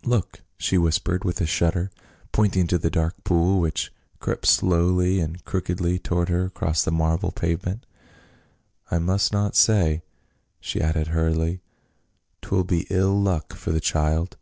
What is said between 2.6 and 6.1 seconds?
to the dark pool which crept slowly and crookedly